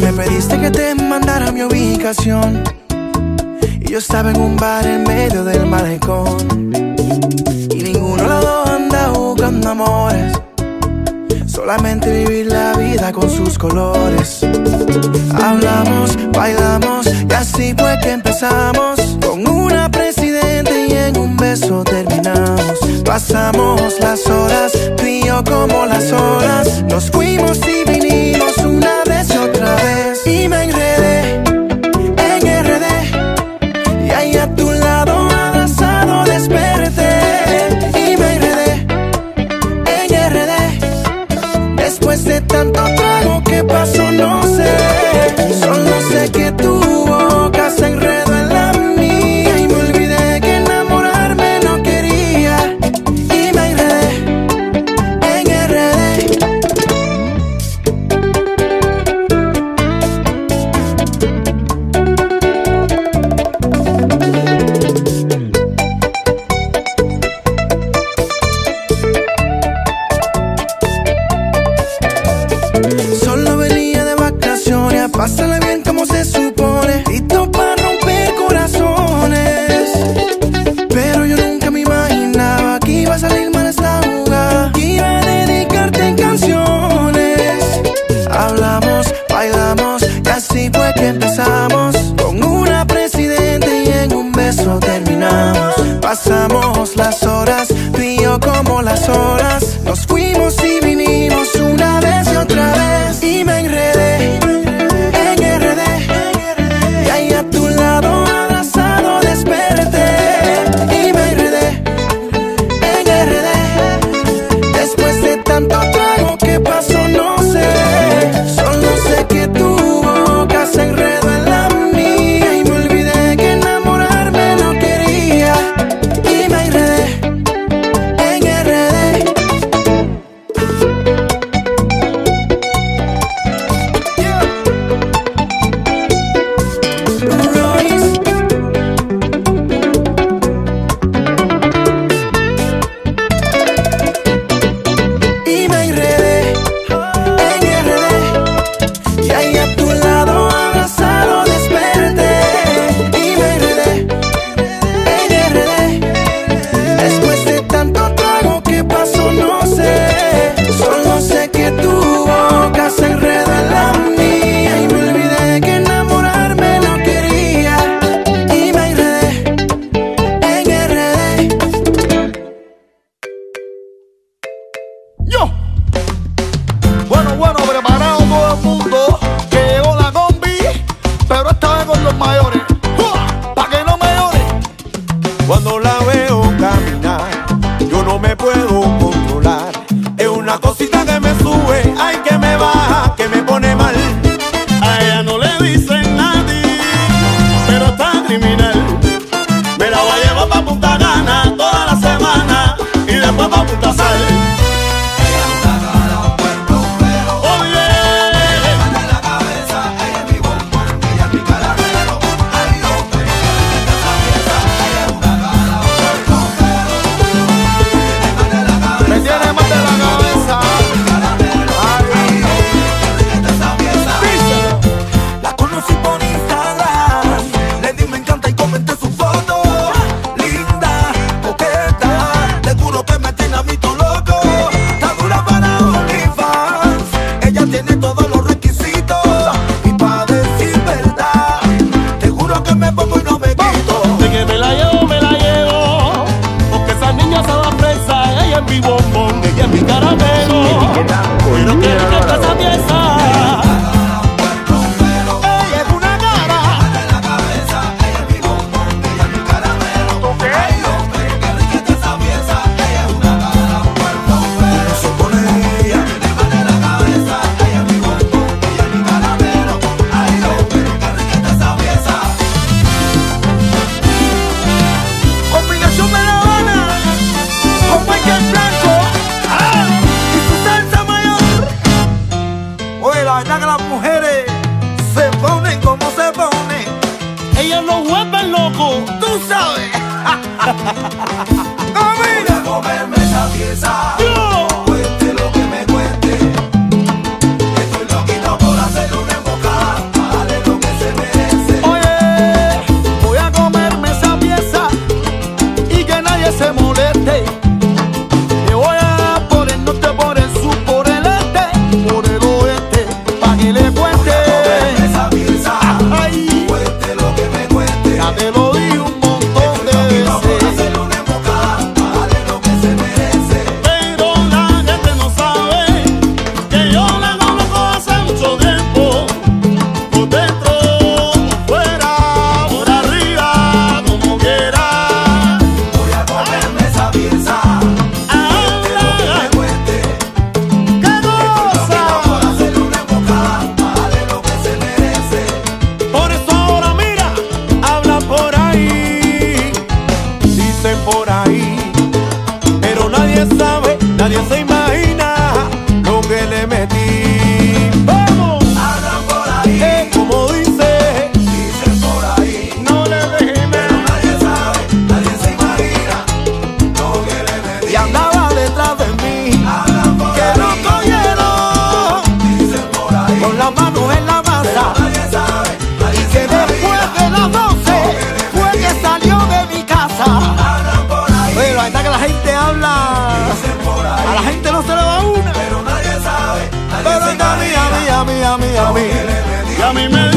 Me 0.00 0.12
pediste 0.12 0.60
que 0.60 0.70
te 0.70 0.94
mandara 0.94 1.50
mi 1.52 1.62
ubicación. 1.62 2.62
Y 3.80 3.90
yo 3.90 3.98
estaba 3.98 4.30
en 4.30 4.40
un 4.40 4.56
bar 4.56 4.86
en 4.86 5.04
medio 5.04 5.44
del 5.44 5.66
malecón. 5.66 6.36
Y 7.70 7.82
ninguno 7.82 8.22
de 8.22 8.28
los 8.28 8.42
dos 8.42 8.68
anda 8.68 9.08
buscando 9.10 9.70
amores. 9.70 10.32
Solamente 11.46 12.10
vivir 12.24 12.46
la 12.46 12.74
vida 12.76 13.12
con 13.12 13.30
sus 13.30 13.58
colores. 13.58 14.40
Hablamos, 15.42 16.18
bailamos 16.32 17.06
y 17.06 17.32
así 17.32 17.74
fue 17.78 17.98
que 18.02 18.10
empezamos 18.10 19.00
con 19.24 19.46
una 19.46 19.90
presidente 19.90 20.73
en 21.06 21.18
un 21.18 21.36
beso 21.36 21.84
terminamos. 21.84 22.78
Pasamos 23.04 23.98
las 24.00 24.26
horas, 24.26 24.72
tú 24.96 25.04
y 25.06 25.22
yo 25.24 25.42
como 25.44 25.86
las 25.86 26.12
horas. 26.12 26.82
Nos 26.88 27.10
fuimos 27.10 27.58
y 27.66 27.90
vinimos 27.90 28.56
una 28.58 29.02
vez 29.06 29.34
y 29.34 29.38
otra 29.38 29.74
vez. 29.76 30.04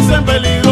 en 0.09 0.23
peligro. 0.23 0.66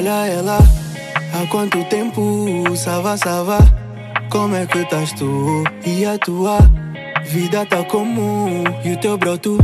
Olha 0.00 0.26
ela, 0.28 0.58
há 1.34 1.46
quanto 1.48 1.84
tempo, 1.84 2.64
Sava, 2.74 3.18
Sava, 3.18 3.58
como 4.30 4.56
é 4.56 4.64
que 4.64 4.78
estás 4.78 5.12
tu? 5.12 5.62
E 5.84 6.06
a 6.06 6.16
tua 6.16 6.58
vida 7.26 7.66
tá 7.66 7.84
comum, 7.84 8.64
e 8.82 8.92
o 8.92 8.96
teu 8.96 9.18
broto? 9.18 9.58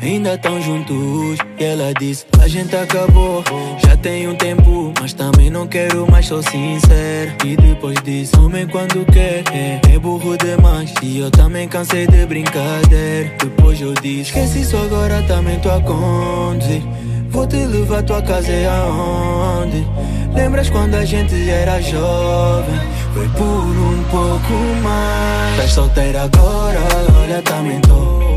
Ainda 0.00 0.38
tão 0.38 0.62
juntos. 0.62 1.40
E 1.58 1.64
ela 1.64 1.92
disse: 1.92 2.24
A 2.44 2.46
gente 2.46 2.76
acabou, 2.76 3.42
já 3.78 3.96
tem 3.96 4.28
um 4.28 4.34
tempo, 4.34 4.92
mas 5.00 5.14
também 5.14 5.48
não 5.48 5.66
quero 5.66 6.06
mais, 6.10 6.26
sou 6.26 6.42
sincero. 6.42 7.32
E 7.42 7.56
depois 7.56 7.96
disse: 8.04 8.36
Homem, 8.36 8.66
quando 8.66 9.02
quer, 9.06 9.42
é, 9.50 9.80
é 9.90 9.98
burro 9.98 10.36
demais. 10.36 10.92
E 11.02 11.20
eu 11.20 11.30
também 11.30 11.66
cansei 11.66 12.06
de 12.06 12.26
brincadeira. 12.26 13.32
Depois 13.38 13.80
eu 13.80 13.94
disse: 13.94 14.28
Esquece 14.28 14.60
isso 14.60 14.76
agora, 14.76 15.22
também 15.22 15.58
tô 15.60 15.70
a 15.70 15.80
conduzir. 15.80 16.82
Vou 17.30 17.46
te 17.46 17.64
levar 17.64 18.02
tua 18.02 18.20
casa 18.20 18.52
é 18.52 18.68
aonde? 18.68 19.86
Lembras 20.34 20.68
quando 20.68 20.96
a 20.96 21.04
gente 21.06 21.48
era 21.48 21.80
jovem? 21.80 22.78
Foi 23.14 23.28
por 23.30 23.44
um 23.44 24.04
pouco 24.10 24.52
mais. 24.82 25.52
Estás 25.52 25.72
solteira 25.72 26.24
agora, 26.24 26.78
olha, 27.22 27.40
também 27.40 27.80
tô. 27.80 28.33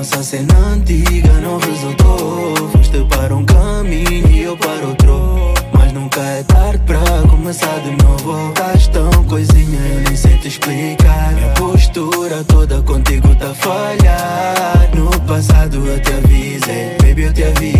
Nossa 0.00 0.22
cena 0.22 0.56
antiga 0.72 1.30
não 1.42 1.58
resultou. 1.58 2.54
Foste 2.72 3.04
para 3.04 3.36
um 3.36 3.44
caminho 3.44 4.30
e 4.30 4.40
eu 4.44 4.56
para 4.56 4.86
outro. 4.86 5.52
Mas 5.74 5.92
nunca 5.92 6.22
é 6.22 6.42
tarde 6.42 6.82
pra 6.86 6.98
começar 7.28 7.78
de 7.80 7.90
novo. 8.02 8.48
Estás 8.48 8.88
tão 8.88 9.10
coisinha, 9.24 9.78
eu 9.78 10.00
nem 10.00 10.16
sei 10.16 10.38
te 10.38 10.48
explicar. 10.48 11.34
Minha 11.34 11.52
postura 11.52 12.42
toda 12.44 12.80
contigo 12.80 13.34
tá 13.34 13.50
a 13.50 13.54
falhar. 13.54 14.88
No 14.94 15.10
passado 15.26 15.86
eu 15.86 16.00
te 16.00 16.12
avisei, 16.14 16.96
baby, 17.02 17.22
eu 17.24 17.34
te 17.34 17.44
avisei 17.44 17.79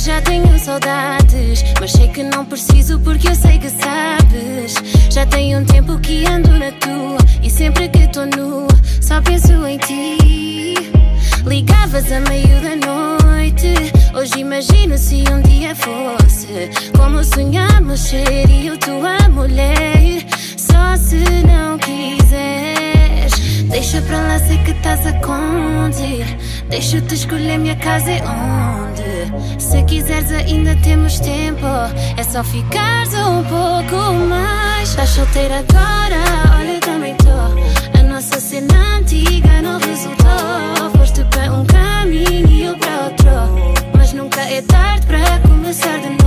já 0.00 0.20
tenho 0.22 0.58
saudades, 0.58 1.62
mas 1.78 1.92
sei 1.92 2.08
que 2.08 2.22
não 2.22 2.44
preciso 2.44 2.98
porque 3.00 3.28
eu 3.28 3.34
sei 3.34 3.58
que 3.58 3.68
sabes. 3.68 4.74
Já 5.10 5.26
tem 5.26 5.56
um 5.56 5.64
tempo 5.64 5.98
que 5.98 6.26
ando 6.26 6.50
na 6.58 6.72
tua 6.72 7.18
e 7.42 7.50
sempre 7.50 7.88
que 7.88 8.08
tô 8.08 8.24
nu, 8.24 8.66
só 9.00 9.20
penso 9.20 9.52
em 9.66 9.76
ti. 9.78 10.74
Ligavas 11.44 12.10
a 12.12 12.20
meio 12.20 12.60
da 12.62 12.76
noite. 12.76 13.74
Hoje 14.14 14.40
imagino 14.40 14.96
se 14.96 15.22
um 15.30 15.42
dia 15.42 15.74
fosse 15.74 16.70
como 16.96 17.22
sonhamos 17.22 18.00
seria 18.00 18.76
tua 18.78 19.28
mulher. 19.28 20.24
Só 20.56 20.96
se 20.96 21.22
não 21.46 21.76
quiseres, 21.76 23.34
deixa 23.68 24.00
pra 24.02 24.20
lá, 24.20 24.38
sei 24.38 24.58
que 24.58 24.70
estás 24.70 25.06
a. 25.06 25.12
Deixa-te 26.70 27.14
escolher 27.14 27.58
minha 27.58 27.76
casa 27.76 28.10
é 28.10 28.22
onde. 28.22 28.89
Se 29.58 29.82
quiseres, 29.84 30.30
ainda 30.30 30.76
temos 30.76 31.20
tempo. 31.20 31.66
É 32.16 32.22
só 32.22 32.42
ficares 32.44 33.14
um 33.14 33.42
pouco 33.44 34.14
mais. 34.28 34.88
Estás 34.90 35.10
solteira 35.10 35.58
agora, 35.58 36.58
olha 36.58 36.80
também 36.80 37.14
tô 37.16 37.98
A 37.98 38.02
nossa 38.02 38.40
cena 38.40 38.98
antiga 38.98 39.62
não 39.62 39.78
resultou 39.78 40.90
Foste 40.96 41.24
para 41.24 41.52
um 41.52 41.64
caminho 41.64 42.50
e 42.50 42.64
eu 42.64 42.76
para 42.76 43.04
outro 43.04 43.30
Mas 43.96 44.12
nunca 44.12 44.40
é 44.40 44.62
tarde 44.62 45.06
para 45.06 45.38
começar 45.48 45.98
de 45.98 46.08
novo 46.08 46.19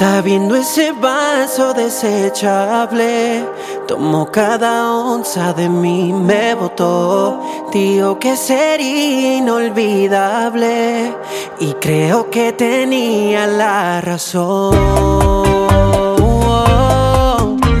Está 0.00 0.22
viendo 0.22 0.56
ese 0.56 0.92
vaso 0.92 1.74
desechable. 1.74 3.44
Tomó 3.86 4.30
cada 4.32 4.94
onza 4.94 5.52
de 5.52 5.68
mí, 5.68 6.10
me 6.14 6.54
botó. 6.54 7.68
Dijo 7.70 8.18
que 8.18 8.34
sería 8.34 9.36
inolvidable. 9.36 11.14
Y 11.58 11.74
creo 11.74 12.30
que 12.30 12.54
tenía 12.54 13.46
la 13.46 14.00
razón. 14.00 14.70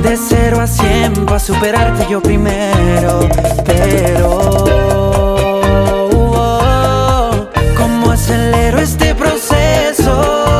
De 0.02 0.18
cero 0.18 0.60
a 0.60 0.66
cien, 0.66 1.24
para 1.24 1.38
superarte 1.38 2.06
yo 2.06 2.20
primero. 2.20 3.20
Pero. 3.64 4.40
acelero 8.12 8.78
este 8.80 9.14
proceso. 9.14 10.59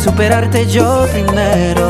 Superarte 0.00 0.66
yo 0.66 1.06
primero, 1.12 1.89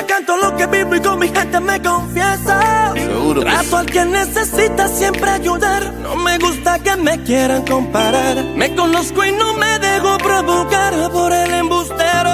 Canto 0.00 0.36
lo 0.36 0.56
que 0.56 0.66
vivo 0.66 0.94
y 0.94 1.00
con 1.00 1.18
mi 1.18 1.28
gente 1.28 1.60
me 1.60 1.80
confieso. 1.80 2.52
Seguro 2.94 3.40
Trato 3.42 3.76
al 3.78 3.86
que 3.86 4.04
necesita 4.04 4.88
siempre 4.88 5.30
ayudar. 5.30 5.92
No 6.02 6.16
me 6.16 6.38
gusta 6.38 6.78
que 6.78 6.96
me 6.96 7.22
quieran 7.22 7.64
comparar. 7.66 8.42
Me 8.56 8.74
conozco 8.74 9.24
y 9.24 9.32
no 9.32 9.54
me 9.54 9.78
dejo 9.78 10.18
provocar 10.18 11.10
por 11.10 11.32
el 11.32 11.52
embustero. 11.54 12.30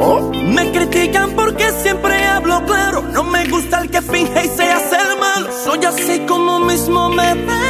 Oh, 0.00 0.30
Me 0.34 0.70
critican 0.72 1.30
porque 1.32 1.70
siempre 1.82 2.24
hablo 2.26 2.64
claro. 2.66 3.02
No 3.12 3.22
me 3.24 3.46
gusta 3.48 3.80
el 3.82 3.90
que 3.90 4.02
finge 4.02 4.46
y 4.46 4.48
se 4.48 4.70
hace 4.70 4.96
el 4.96 5.18
malo. 5.18 5.48
Soy 5.64 5.84
así 5.84 6.20
como 6.26 6.60
mismo 6.60 7.08
me 7.10 7.34
ve. 7.34 7.62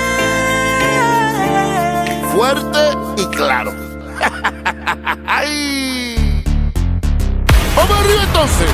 fuerte 2.34 2.78
y 3.16 3.26
claro. 3.36 3.72
Ay. 5.26 6.42
Vamos 7.76 7.98
arriba 7.98 8.22
entonces. 8.24 8.70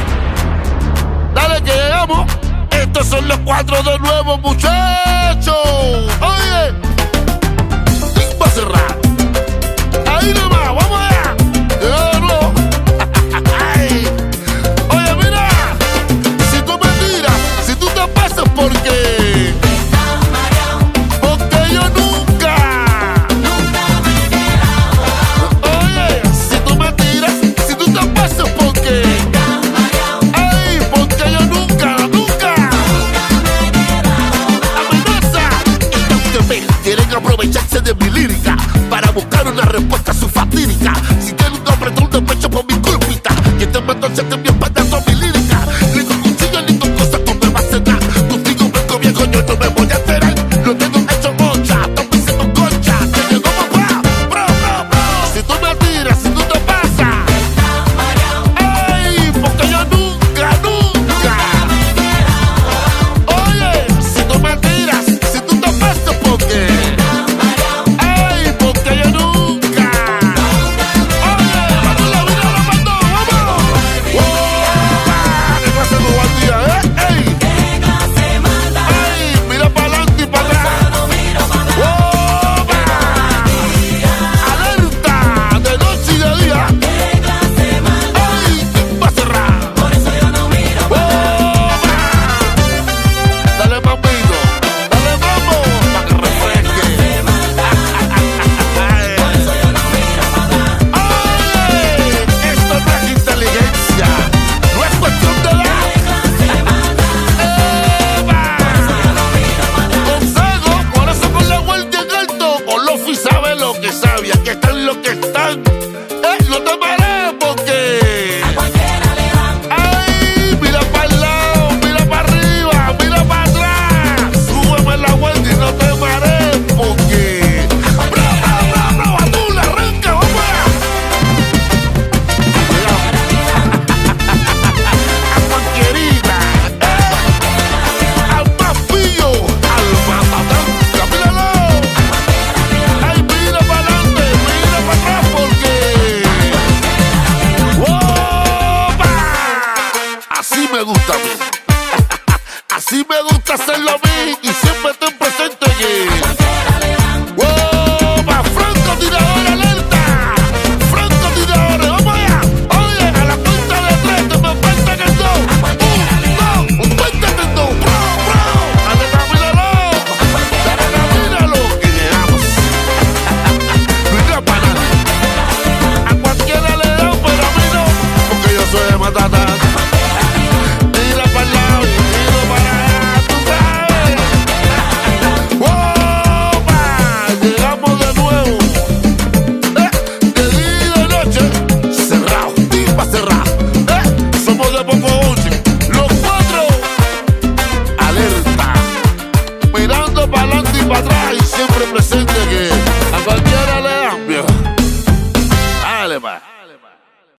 Que 1.61 1.71
llegamos. 1.71 2.27
Estos 2.71 3.07
son 3.09 3.29
los 3.29 3.39
cuatro 3.41 3.83
de 3.83 3.99
nuevo, 3.99 4.39
muchachos. 4.39 5.55
Oye. 6.21 6.73
Va 8.41 8.47
a 8.47 8.51
cerrar. 8.51 9.02